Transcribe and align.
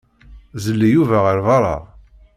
Zelli 0.63 0.89
Yuba 0.95 1.17
ɣer 1.25 1.37
beṛṛa. 1.47 1.77